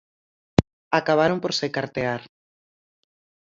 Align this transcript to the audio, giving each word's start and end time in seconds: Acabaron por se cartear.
Acabaron 0.99 1.39
por 1.41 1.53
se 1.59 1.67
cartear. 1.75 2.21